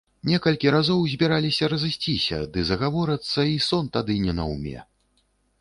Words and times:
Некалькі 0.29 0.71
разоў 0.75 1.03
збіраліся 1.11 1.69
разысціся, 1.75 2.37
ды 2.55 2.65
загаворацца, 2.71 3.29
й 3.53 3.57
сон 3.67 3.85
тады 3.99 4.19
не 4.27 4.33
наўме. 4.43 4.77